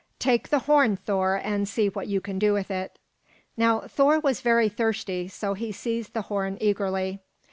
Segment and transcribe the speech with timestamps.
[0.17, 2.97] Take the horn, Thor, and see what you can do with it."
[3.55, 7.19] Now Thor was very thirsty, so he seized the horn eagerly.